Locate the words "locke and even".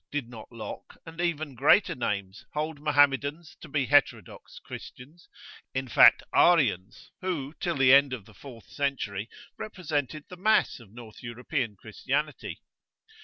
0.51-1.53